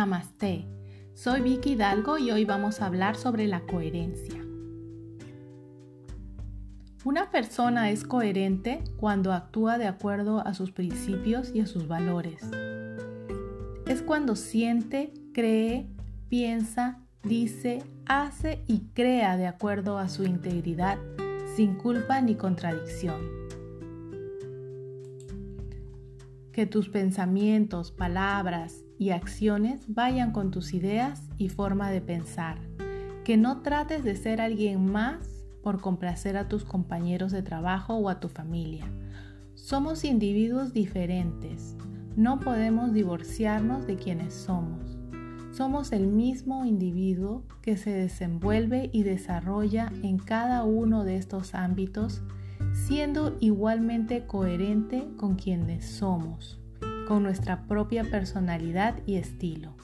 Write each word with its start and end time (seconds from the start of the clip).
Namaste. 0.00 0.64
Soy 1.12 1.42
Vicky 1.42 1.72
Hidalgo 1.72 2.16
y 2.16 2.30
hoy 2.30 2.46
vamos 2.46 2.80
a 2.80 2.86
hablar 2.86 3.16
sobre 3.16 3.46
la 3.46 3.66
coherencia. 3.66 4.42
Una 7.04 7.30
persona 7.30 7.90
es 7.90 8.04
coherente 8.04 8.82
cuando 8.96 9.34
actúa 9.34 9.76
de 9.76 9.86
acuerdo 9.86 10.40
a 10.40 10.54
sus 10.54 10.72
principios 10.72 11.54
y 11.54 11.60
a 11.60 11.66
sus 11.66 11.86
valores. 11.86 12.50
Es 13.86 14.00
cuando 14.00 14.36
siente, 14.36 15.12
cree, 15.34 15.86
piensa, 16.30 17.02
dice, 17.22 17.84
hace 18.06 18.64
y 18.66 18.86
crea 18.94 19.36
de 19.36 19.48
acuerdo 19.48 19.98
a 19.98 20.08
su 20.08 20.24
integridad, 20.24 20.96
sin 21.56 21.74
culpa 21.74 22.22
ni 22.22 22.36
contradicción. 22.36 23.20
Que 26.52 26.64
tus 26.64 26.88
pensamientos, 26.88 27.92
palabras 27.92 28.86
y 29.00 29.12
acciones 29.12 29.80
vayan 29.88 30.30
con 30.30 30.50
tus 30.50 30.74
ideas 30.74 31.22
y 31.38 31.48
forma 31.48 31.90
de 31.90 32.02
pensar. 32.02 32.58
Que 33.24 33.38
no 33.38 33.62
trates 33.62 34.04
de 34.04 34.14
ser 34.14 34.42
alguien 34.42 34.92
más 34.92 35.46
por 35.62 35.80
complacer 35.80 36.36
a 36.36 36.48
tus 36.48 36.66
compañeros 36.66 37.32
de 37.32 37.42
trabajo 37.42 37.94
o 37.94 38.10
a 38.10 38.20
tu 38.20 38.28
familia. 38.28 38.84
Somos 39.54 40.04
individuos 40.04 40.74
diferentes. 40.74 41.78
No 42.14 42.40
podemos 42.40 42.92
divorciarnos 42.92 43.86
de 43.86 43.96
quienes 43.96 44.34
somos. 44.34 44.98
Somos 45.50 45.92
el 45.92 46.06
mismo 46.06 46.66
individuo 46.66 47.44
que 47.62 47.78
se 47.78 47.90
desenvuelve 47.90 48.90
y 48.92 49.02
desarrolla 49.02 49.90
en 50.02 50.18
cada 50.18 50.62
uno 50.64 51.04
de 51.04 51.16
estos 51.16 51.54
ámbitos 51.54 52.20
siendo 52.74 53.38
igualmente 53.40 54.26
coherente 54.26 55.08
con 55.16 55.36
quienes 55.36 55.86
somos, 55.86 56.60
con 57.10 57.24
nuestra 57.24 57.66
propia 57.66 58.04
personalidad 58.04 58.94
y 59.04 59.16
estilo. 59.16 59.74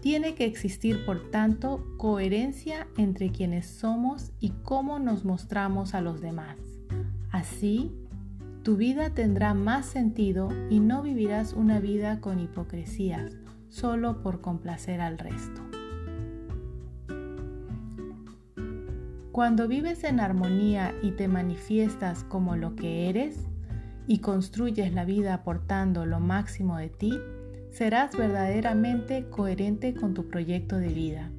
Tiene 0.00 0.36
que 0.36 0.44
existir, 0.44 1.04
por 1.04 1.32
tanto, 1.32 1.84
coherencia 1.96 2.86
entre 2.96 3.32
quienes 3.32 3.66
somos 3.66 4.30
y 4.38 4.50
cómo 4.62 5.00
nos 5.00 5.24
mostramos 5.24 5.94
a 5.94 6.00
los 6.00 6.20
demás. 6.20 6.56
Así, 7.32 7.90
tu 8.62 8.76
vida 8.76 9.10
tendrá 9.10 9.52
más 9.52 9.86
sentido 9.86 10.48
y 10.70 10.78
no 10.78 11.02
vivirás 11.02 11.54
una 11.54 11.80
vida 11.80 12.20
con 12.20 12.38
hipocresías, 12.38 13.32
solo 13.68 14.22
por 14.22 14.40
complacer 14.40 15.00
al 15.00 15.18
resto. 15.18 15.60
Cuando 19.32 19.66
vives 19.66 20.04
en 20.04 20.20
armonía 20.20 20.94
y 21.02 21.10
te 21.10 21.26
manifiestas 21.26 22.22
como 22.22 22.54
lo 22.54 22.76
que 22.76 23.08
eres 23.08 23.48
y 24.08 24.18
construyes 24.18 24.92
la 24.94 25.04
vida 25.04 25.34
aportando 25.34 26.06
lo 26.06 26.18
máximo 26.18 26.78
de 26.78 26.88
ti, 26.88 27.12
serás 27.70 28.16
verdaderamente 28.16 29.28
coherente 29.28 29.94
con 29.94 30.14
tu 30.14 30.26
proyecto 30.28 30.78
de 30.78 30.88
vida. 30.88 31.30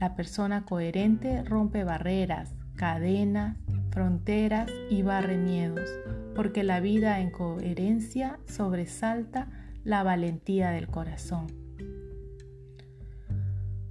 La 0.00 0.16
persona 0.16 0.64
coherente 0.64 1.44
rompe 1.44 1.84
barreras, 1.84 2.54
cadenas, 2.76 3.58
fronteras 3.90 4.70
y 4.90 5.02
barre 5.02 5.36
miedos, 5.36 5.88
porque 6.34 6.64
la 6.64 6.80
vida 6.80 7.20
en 7.20 7.30
coherencia 7.30 8.38
sobresalta 8.46 9.48
la 9.84 10.02
valentía 10.02 10.70
del 10.70 10.88
corazón. 10.88 11.46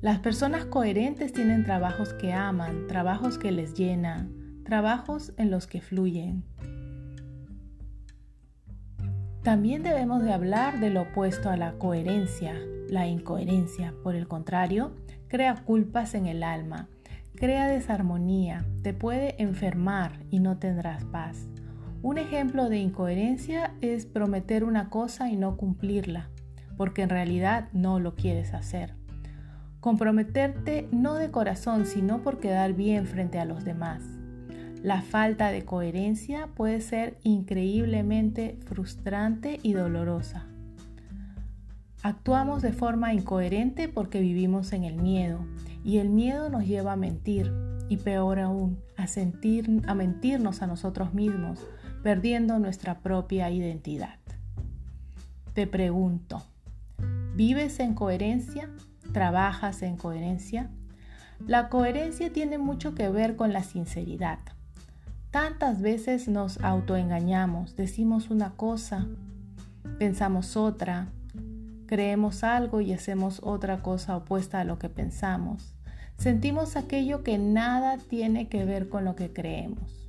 Las 0.02 0.20
personas 0.20 0.66
coherentes 0.66 1.34
tienen 1.34 1.64
trabajos 1.64 2.14
que 2.16 2.34
aman, 2.34 2.88
trabajos 2.88 3.38
que 3.38 3.52
les 3.52 3.76
llenan, 3.76 4.64
trabajos 4.64 5.34
en 5.38 5.52
los 5.52 5.68
que 5.68 5.82
fluyen. 5.82 6.46
También 9.48 9.82
debemos 9.82 10.24
de 10.24 10.34
hablar 10.34 10.82
del 10.82 10.98
opuesto 10.98 11.50
a 11.50 11.56
la 11.56 11.78
coherencia, 11.78 12.54
la 12.90 13.08
incoherencia. 13.08 13.94
Por 14.04 14.14
el 14.14 14.28
contrario, 14.28 14.92
crea 15.30 15.64
culpas 15.64 16.16
en 16.16 16.26
el 16.26 16.44
alma, 16.44 16.90
crea 17.34 17.70
desarmonía, 17.70 18.66
te 18.84 18.94
puede 18.94 19.42
enfermar 19.42 20.20
y 20.30 20.42
no 20.42 20.58
tendrás 20.58 21.06
paz. 21.06 21.48
Un 22.02 22.18
ejemplo 22.18 22.68
de 22.68 22.80
incoherencia 22.80 23.74
es 23.80 24.06
prometer 24.06 24.66
una 24.66 24.90
cosa 24.90 25.30
y 25.30 25.38
no 25.38 25.56
cumplirla, 25.56 26.30
porque 26.76 27.04
en 27.04 27.10
realidad 27.10 27.70
no 27.72 28.02
lo 28.02 28.16
quieres 28.16 28.54
hacer. 28.54 28.96
Comprometerte 29.80 30.90
no 30.92 31.14
de 31.14 31.32
corazón, 31.32 31.86
sino 31.86 32.22
por 32.22 32.42
quedar 32.42 32.74
bien 32.74 33.06
frente 33.08 33.40
a 33.40 33.46
los 33.46 33.64
demás. 33.64 34.17
La 34.88 35.02
falta 35.02 35.52
de 35.52 35.66
coherencia 35.66 36.48
puede 36.56 36.80
ser 36.80 37.18
increíblemente 37.24 38.58
frustrante 38.68 39.60
y 39.62 39.74
dolorosa. 39.74 40.46
Actuamos 42.04 42.62
de 42.62 42.72
forma 42.72 43.14
incoherente 43.14 43.90
porque 43.90 44.22
vivimos 44.22 44.72
en 44.72 44.86
el 44.86 44.96
miedo 44.96 45.46
y 45.84 45.98
el 45.98 46.08
miedo 46.08 46.50
nos 46.50 46.66
lleva 46.66 46.94
a 46.94 46.96
mentir 46.96 47.52
y 47.90 47.98
peor 47.98 48.40
aún, 48.40 48.80
a, 48.96 49.08
sentir, 49.08 49.82
a 49.88 49.94
mentirnos 49.94 50.62
a 50.62 50.68
nosotros 50.68 51.14
mismos, 51.14 51.68
perdiendo 52.02 52.58
nuestra 52.58 53.02
propia 53.02 53.52
identidad. 53.52 54.20
Te 55.54 55.68
pregunto, 55.68 56.44
¿vives 57.36 57.82
en 57.82 57.94
coherencia? 57.94 58.70
trabajas 59.12 59.82
en 59.82 59.98
coherencia? 59.98 60.70
La 61.46 61.68
coherencia 61.68 62.32
tiene 62.32 62.58
mucho 62.58 62.96
que 62.96 63.10
ver 63.10 63.36
con 63.36 63.52
la 63.52 63.64
sinceridad. 63.64 64.40
Tantas 65.40 65.84
veces 65.84 66.28
nos 66.28 66.60
autoengañamos, 66.62 67.76
decimos 67.76 68.32
una 68.32 68.54
cosa, 68.54 69.06
pensamos 70.00 70.58
otra, 70.58 71.10
creemos 71.86 72.44
algo 72.44 72.82
y 72.82 72.92
hacemos 72.92 73.42
otra 73.44 73.84
cosa 73.84 74.18
opuesta 74.18 74.60
a 74.60 74.64
lo 74.64 74.80
que 74.80 74.90
pensamos. 74.90 75.76
Sentimos 76.18 76.76
aquello 76.76 77.24
que 77.24 77.38
nada 77.38 78.00
tiene 78.00 78.50
que 78.50 78.66
ver 78.66 78.90
con 78.90 79.06
lo 79.06 79.16
que 79.16 79.32
creemos. 79.32 80.07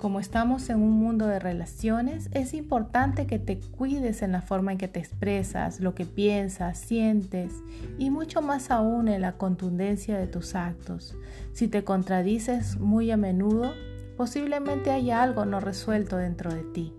Como 0.00 0.18
estamos 0.18 0.70
en 0.70 0.80
un 0.80 0.92
mundo 0.92 1.26
de 1.26 1.38
relaciones, 1.38 2.30
es 2.32 2.54
importante 2.54 3.26
que 3.26 3.38
te 3.38 3.60
cuides 3.60 4.22
en 4.22 4.32
la 4.32 4.40
forma 4.40 4.72
en 4.72 4.78
que 4.78 4.88
te 4.88 4.98
expresas, 4.98 5.80
lo 5.80 5.94
que 5.94 6.06
piensas, 6.06 6.78
sientes 6.78 7.52
y 7.98 8.08
mucho 8.08 8.40
más 8.40 8.70
aún 8.70 9.08
en 9.08 9.20
la 9.20 9.32
contundencia 9.32 10.16
de 10.16 10.26
tus 10.26 10.54
actos. 10.54 11.18
Si 11.52 11.68
te 11.68 11.84
contradices 11.84 12.78
muy 12.78 13.10
a 13.10 13.18
menudo, 13.18 13.74
posiblemente 14.16 14.90
haya 14.90 15.22
algo 15.22 15.44
no 15.44 15.60
resuelto 15.60 16.16
dentro 16.16 16.50
de 16.50 16.62
ti. 16.62 16.94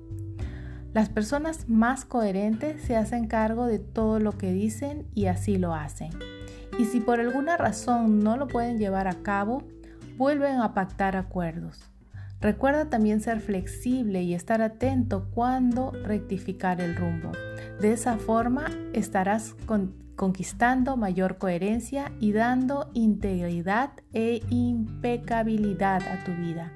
Las 0.94 1.10
personas 1.10 1.68
más 1.68 2.06
coherentes 2.06 2.84
se 2.84 2.98
hacen 2.98 3.26
cargo 3.26 3.66
de 3.66 3.80
todo 3.80 4.20
lo 4.20 4.38
que 4.38 4.52
dicen 4.52 5.08
y 5.16 5.26
así 5.26 5.58
lo 5.58 5.74
hacen. 5.74 6.12
Y 6.78 6.86
si 6.86 7.00
por 7.00 7.20
alguna 7.20 7.58
razón 7.58 8.20
no 8.20 8.38
lo 8.38 8.48
pueden 8.48 8.78
llevar 8.78 9.08
a 9.08 9.24
cabo, 9.24 9.64
vuelven 10.18 10.60
a 10.60 10.76
pactar 10.76 11.18
acuerdos. 11.18 11.91
Recuerda 12.42 12.90
también 12.90 13.22
ser 13.22 13.40
flexible 13.40 14.24
y 14.24 14.34
estar 14.34 14.64
atento 14.64 15.28
cuando 15.32 15.92
rectificar 15.92 16.82
el 16.82 16.96
rumbo. 16.96 17.32
De 17.80 17.94
esa 17.94 18.18
forma 18.18 18.66
estarás 18.94 19.56
conquistando 20.16 20.98
mayor 20.98 21.38
coherencia 21.38 22.12
y 22.20 22.32
dando 22.32 22.90
integridad 22.96 23.92
e 24.12 24.42
impecabilidad 24.50 26.02
a 26.02 26.24
tu 26.24 26.32
vida. 26.32 26.74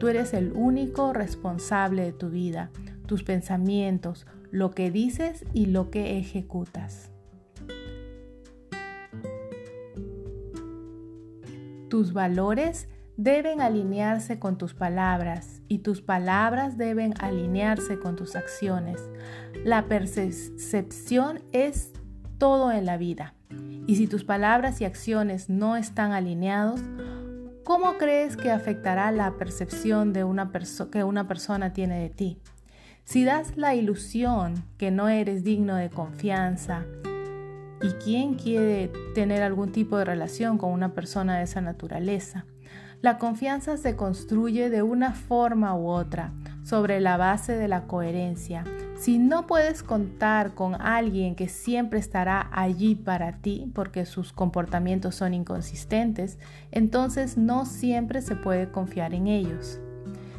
Tú 0.00 0.08
eres 0.08 0.34
el 0.34 0.52
único 0.52 1.12
responsable 1.12 2.02
de 2.02 2.12
tu 2.12 2.28
vida, 2.28 2.70
tus 3.06 3.22
pensamientos, 3.22 4.26
lo 4.50 4.72
que 4.72 4.90
dices 4.90 5.44
y 5.52 5.66
lo 5.66 5.90
que 5.90 6.18
ejecutas. 6.18 7.12
Tus 11.88 12.12
valores 12.12 12.88
deben 13.16 13.60
alinearse 13.60 14.38
con 14.38 14.58
tus 14.58 14.74
palabras 14.74 15.62
y 15.68 15.78
tus 15.78 16.02
palabras 16.02 16.76
deben 16.76 17.14
alinearse 17.18 17.98
con 17.98 18.16
tus 18.16 18.36
acciones. 18.36 19.00
La 19.64 19.86
percepción 19.86 21.40
es 21.52 21.92
todo 22.38 22.72
en 22.72 22.84
la 22.84 22.96
vida. 22.96 23.34
Y 23.86 23.96
si 23.96 24.06
tus 24.06 24.24
palabras 24.24 24.80
y 24.80 24.84
acciones 24.84 25.48
no 25.48 25.76
están 25.76 26.12
alineados, 26.12 26.80
¿cómo 27.64 27.96
crees 27.96 28.36
que 28.36 28.50
afectará 28.50 29.10
la 29.12 29.36
percepción 29.38 30.12
de 30.12 30.24
una 30.24 30.50
que 30.90 31.04
una 31.04 31.26
persona 31.26 31.72
tiene 31.72 32.00
de 32.00 32.10
ti? 32.10 32.38
Si 33.04 33.24
das 33.24 33.56
la 33.56 33.74
ilusión 33.74 34.64
que 34.76 34.90
no 34.90 35.08
eres 35.08 35.44
digno 35.44 35.76
de 35.76 35.88
confianza, 35.88 36.84
¿y 37.80 37.88
quién 38.04 38.34
quiere 38.34 38.90
tener 39.14 39.42
algún 39.42 39.70
tipo 39.70 39.96
de 39.96 40.04
relación 40.04 40.58
con 40.58 40.72
una 40.72 40.92
persona 40.92 41.38
de 41.38 41.44
esa 41.44 41.60
naturaleza? 41.60 42.44
La 43.06 43.18
confianza 43.18 43.76
se 43.76 43.94
construye 43.94 44.68
de 44.68 44.82
una 44.82 45.12
forma 45.12 45.76
u 45.76 45.86
otra, 45.86 46.32
sobre 46.64 46.98
la 46.98 47.16
base 47.16 47.52
de 47.52 47.68
la 47.68 47.82
coherencia. 47.82 48.64
Si 48.98 49.20
no 49.20 49.46
puedes 49.46 49.84
contar 49.84 50.54
con 50.54 50.74
alguien 50.74 51.36
que 51.36 51.46
siempre 51.46 52.00
estará 52.00 52.50
allí 52.50 52.96
para 52.96 53.36
ti 53.36 53.70
porque 53.76 54.06
sus 54.06 54.32
comportamientos 54.32 55.14
son 55.14 55.34
inconsistentes, 55.34 56.40
entonces 56.72 57.36
no 57.38 57.64
siempre 57.64 58.22
se 58.22 58.34
puede 58.34 58.72
confiar 58.72 59.14
en 59.14 59.28
ellos. 59.28 59.78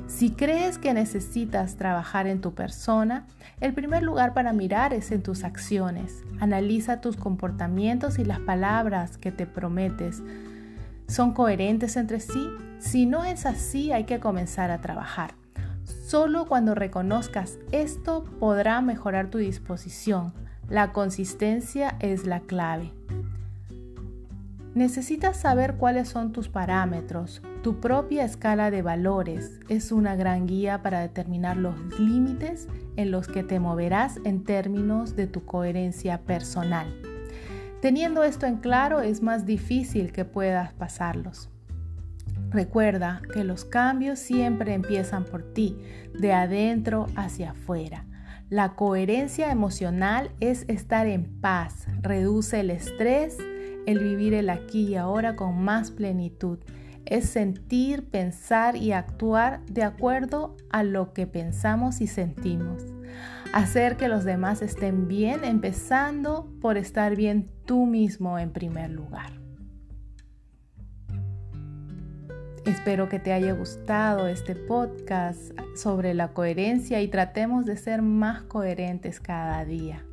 Si 0.08 0.32
crees 0.32 0.78
que 0.78 0.94
necesitas 0.94 1.78
trabajar 1.78 2.28
en 2.28 2.42
tu 2.42 2.54
persona, 2.54 3.28
el 3.62 3.74
primer 3.74 4.04
lugar 4.04 4.34
para 4.34 4.52
mirar 4.52 4.94
es 4.94 5.14
en 5.14 5.24
tus 5.24 5.46
acciones. 5.46 6.26
Analiza 6.42 7.00
tus 7.00 7.16
comportamientos 7.16 8.20
y 8.20 8.26
las 8.26 8.42
palabras 8.42 9.18
que 9.18 9.32
te 9.32 9.46
prometes. 9.46 10.22
¿Son 11.08 11.34
coherentes 11.34 11.96
entre 11.96 12.20
sí? 12.20 12.50
Si 12.80 13.06
no 13.06 13.24
es 13.24 13.46
así, 13.46 13.92
hay 13.92 14.04
que 14.04 14.20
comenzar 14.20 14.72
a 14.72 14.82
trabajar. 14.82 15.34
Solo 16.06 16.46
cuando 16.46 16.76
reconozcas 16.76 17.60
esto 17.72 18.26
podrá 18.40 18.82
mejorar 18.82 19.30
tu 19.30 19.38
disposición. 19.38 20.34
La 20.70 20.92
consistencia 20.92 21.96
es 22.00 22.26
la 22.26 22.42
clave. 22.42 22.92
Necesitas 24.76 25.38
saber 25.38 25.76
cuáles 25.76 26.10
son 26.10 26.34
tus 26.34 26.50
parámetros. 26.50 27.42
Tu 27.64 27.80
propia 27.80 28.26
escala 28.26 28.70
de 28.70 28.82
valores 28.82 29.60
es 29.70 29.92
una 29.92 30.16
gran 30.16 30.46
guía 30.46 30.84
para 30.84 31.00
determinar 31.00 31.58
los 31.58 31.76
límites 32.00 32.68
en 32.96 33.12
los 33.12 33.28
que 33.28 33.44
te 33.44 33.60
moverás 33.60 34.20
en 34.24 34.44
términos 34.44 35.16
de 35.16 35.26
tu 35.26 35.46
coherencia 35.46 36.20
personal. 36.20 37.07
Teniendo 37.82 38.24
esto 38.24 38.48
en 38.48 38.58
claro 38.58 39.02
es 39.02 39.22
más 39.22 39.46
difícil 39.46 40.12
que 40.12 40.26
puedas 40.26 40.74
pasarlos. 40.74 41.50
Recuerda 42.50 43.22
que 43.34 43.44
los 43.44 43.66
cambios 43.66 44.20
siempre 44.20 44.74
empiezan 44.74 45.26
por 45.26 45.44
ti, 45.54 45.78
de 46.18 46.34
adentro 46.34 47.08
hacia 47.16 47.52
afuera. 47.52 48.06
La 48.50 48.76
coherencia 48.76 49.52
emocional 49.52 50.32
es 50.40 50.64
estar 50.70 51.06
en 51.06 51.26
paz, 51.42 51.86
reduce 52.02 52.62
el 52.62 52.72
estrés, 52.72 53.38
el 53.86 54.00
vivir 54.00 54.34
el 54.34 54.50
aquí 54.50 54.88
y 54.88 54.96
ahora 54.96 55.36
con 55.36 55.62
más 55.62 55.92
plenitud. 55.92 56.60
Es 57.06 57.30
sentir, 57.30 58.10
pensar 58.10 58.76
y 58.76 58.94
actuar 58.94 59.64
de 59.66 59.84
acuerdo 59.84 60.56
a 60.72 60.84
lo 60.84 61.14
que 61.14 61.28
pensamos 61.28 62.02
y 62.02 62.08
sentimos. 62.08 62.97
Hacer 63.58 63.98
que 63.98 64.08
los 64.08 64.24
demás 64.24 64.62
estén 64.62 65.08
bien, 65.08 65.44
empezando 65.44 66.48
por 66.62 66.78
estar 66.78 67.16
bien 67.16 67.50
tú 67.66 67.88
mismo 67.88 68.38
en 68.38 68.52
primer 68.52 68.92
lugar. 68.92 69.32
Espero 72.68 73.10
que 73.10 73.18
te 73.18 73.34
haya 73.34 73.54
gustado 73.54 74.28
este 74.28 74.54
podcast 74.54 75.58
sobre 75.76 76.14
la 76.14 76.34
coherencia 76.34 77.02
y 77.02 77.08
tratemos 77.08 77.66
de 77.66 77.78
ser 77.78 78.04
más 78.04 78.44
coherentes 78.44 79.20
cada 79.20 79.66
día. 79.66 80.06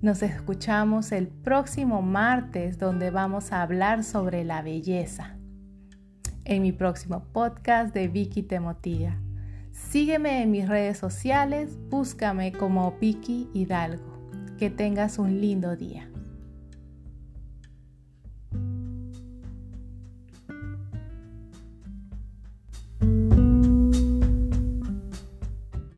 Nos 0.00 0.22
escuchamos 0.22 1.10
el 1.10 1.26
próximo 1.26 2.02
martes 2.02 2.78
donde 2.78 3.10
vamos 3.10 3.50
a 3.50 3.62
hablar 3.62 4.04
sobre 4.04 4.44
la 4.44 4.62
belleza. 4.62 5.38
En 6.44 6.62
mi 6.62 6.70
próximo 6.70 7.24
podcast 7.32 7.92
de 7.92 8.06
Vicky 8.06 8.44
Temotiga. 8.44 9.21
Sígueme 9.72 10.42
en 10.42 10.50
mis 10.50 10.68
redes 10.68 10.98
sociales, 10.98 11.78
búscame 11.88 12.52
como 12.52 12.92
Vicky 13.00 13.48
Hidalgo. 13.54 14.12
Que 14.58 14.70
tengas 14.70 15.18
un 15.18 15.40
lindo 15.40 15.76
día. 15.76 16.11